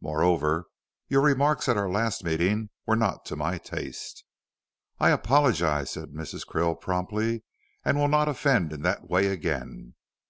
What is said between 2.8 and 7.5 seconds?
were not to my taste." "I apologize," said Mrs. Krill, promptly,